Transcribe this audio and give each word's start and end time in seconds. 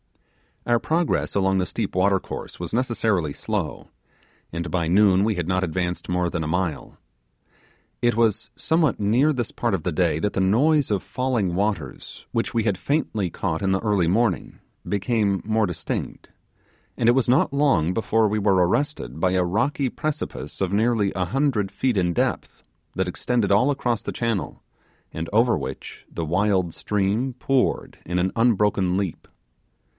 Our 0.65 0.79
progress 0.79 1.33
along 1.33 1.57
the 1.57 1.65
steep 1.67 1.95
watercourse 1.95 2.59
was 2.59 2.73
necessarily 2.73 3.33
slow, 3.33 3.89
and 4.51 4.69
by 4.69 4.87
noon 4.87 5.23
we 5.23 5.35
had 5.35 5.47
not 5.47 5.63
advanced 5.63 6.07
more 6.07 6.29
than 6.29 6.43
a 6.43 6.47
mile. 6.47 6.97
It 8.01 8.15
was 8.15 8.51
somewhere 8.55 8.93
near 8.99 9.33
this 9.33 9.51
part 9.51 9.73
of 9.73 9.81
the 9.83 9.91
day 9.91 10.19
that 10.19 10.33
the 10.33 10.39
noise 10.39 10.89
of 10.91 11.01
falling 11.01 11.53
waters, 11.55 12.27
which 12.31 12.51
we 12.53 12.63
had 12.63 12.77
faintly 12.79 13.29
caught 13.29 13.61
in 13.63 13.71
the 13.71 13.81
early 13.81 14.07
morning, 14.07 14.59
became 14.87 15.41
more 15.45 15.65
distinct; 15.67 16.29
and 16.97 17.09
it 17.09 17.13
was 17.13 17.29
not 17.29 17.53
long 17.53 17.93
before 17.93 18.27
we 18.27 18.39
were 18.39 18.67
arrested 18.67 19.19
by 19.19 19.31
a 19.31 19.43
rocky 19.43 19.89
precipice 19.89 20.61
of 20.61 20.73
nearly 20.73 21.11
a 21.15 21.25
hundred 21.25 21.71
feet 21.71 21.97
in 21.97 22.13
depth, 22.13 22.63
that 22.95 23.07
extended 23.07 23.51
all 23.51 23.71
across 23.71 24.01
the 24.03 24.11
channel, 24.11 24.63
and 25.11 25.29
over 25.33 25.57
which 25.57 26.05
the 26.11 26.25
wild 26.25 26.73
stream 26.73 27.33
poured 27.33 27.97
in 28.03 28.17
an 28.17 28.31
unbroken 28.35 28.95
leap. 28.97 29.27